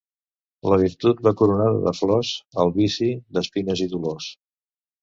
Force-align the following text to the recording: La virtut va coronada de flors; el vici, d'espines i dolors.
La 0.71 0.79
virtut 0.83 1.21
va 1.27 1.33
coronada 1.41 1.83
de 1.85 1.95
flors; 2.01 2.33
el 2.65 2.75
vici, 2.81 3.13
d'espines 3.39 3.87
i 3.89 3.91
dolors. 3.97 4.35